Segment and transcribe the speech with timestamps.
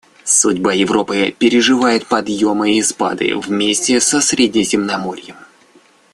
[0.25, 5.35] Судьбы Европы переживают подъемы и спады вместе со Средиземноморьем.